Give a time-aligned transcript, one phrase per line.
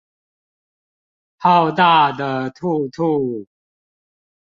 [1.37, 3.45] 浩大的兔兔